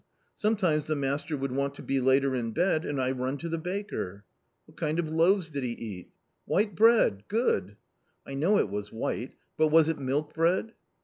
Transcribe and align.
Sometimes 0.35 0.87
the 0.87 0.95
master 0.95 1.37
would 1.37 1.51
want 1.51 1.75
to 1.75 1.83
be 1.83 1.99
later 1.99 2.33
in 2.33 2.53
bed, 2.53 2.85
and 2.85 2.99
I 2.99 3.11
run 3.11 3.37
to 3.37 3.47
the 3.47 3.59
baker."" 3.59 4.23
What 4.65 4.75
kind 4.75 4.97
of 4.97 5.07
loaves 5.07 5.51
did 5.51 5.63
he 5.63 5.73
eat?"" 5.73 6.09
White 6.45 6.73
bread, 6.73 7.25
good."" 7.27 7.75
I 8.25 8.33
know 8.33 8.57
it 8.57 8.71
was 8.71 8.91
white; 8.91 9.35
but 9.57 9.67
was 9.67 9.89
it 9.89 9.99
milk 9.99 10.33
bread 10.33 10.73